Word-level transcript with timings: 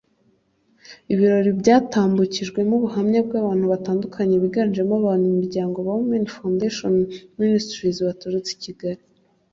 Ibirori 1.13 1.51
byatambukijwemo 1.61 2.73
ubuhamya 2.77 3.19
bw'abantu 3.27 3.65
batandukanye 3.73 4.35
biganjemo 4.43 4.93
abanyamuryango 4.97 5.77
ba 5.85 5.91
Women 5.97 6.25
Foundation 6.35 6.93
Ministries 7.39 7.97
baturutse 8.07 8.51
i 8.53 8.59
Kigali 8.63 9.01